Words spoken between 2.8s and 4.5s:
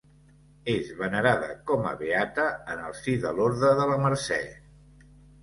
el si de l'Orde de la Mercè.